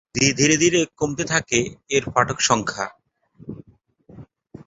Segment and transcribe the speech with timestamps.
[0.35, 1.59] ধীরে ধীরে কমতে থাকে
[1.89, 2.85] এর পাঠক সংখ্যা।